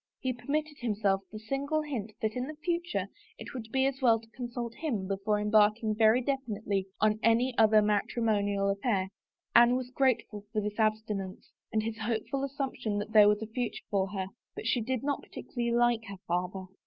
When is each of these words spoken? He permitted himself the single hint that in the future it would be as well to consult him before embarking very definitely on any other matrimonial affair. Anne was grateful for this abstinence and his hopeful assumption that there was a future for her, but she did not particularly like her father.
He 0.19 0.33
permitted 0.33 0.79
himself 0.79 1.21
the 1.31 1.37
single 1.37 1.83
hint 1.83 2.13
that 2.23 2.33
in 2.35 2.47
the 2.47 2.55
future 2.55 3.05
it 3.37 3.53
would 3.53 3.71
be 3.71 3.85
as 3.85 4.01
well 4.01 4.19
to 4.19 4.27
consult 4.31 4.73
him 4.73 5.07
before 5.07 5.39
embarking 5.39 5.93
very 5.93 6.21
definitely 6.23 6.87
on 6.99 7.19
any 7.21 7.55
other 7.55 7.83
matrimonial 7.83 8.71
affair. 8.71 9.09
Anne 9.55 9.75
was 9.75 9.91
grateful 9.91 10.43
for 10.51 10.59
this 10.59 10.79
abstinence 10.79 11.51
and 11.71 11.83
his 11.83 11.99
hopeful 11.99 12.43
assumption 12.43 12.97
that 12.97 13.11
there 13.13 13.29
was 13.29 13.43
a 13.43 13.45
future 13.45 13.85
for 13.91 14.07
her, 14.13 14.29
but 14.55 14.65
she 14.65 14.81
did 14.81 15.03
not 15.03 15.21
particularly 15.21 15.69
like 15.71 16.05
her 16.05 16.17
father. 16.27 16.65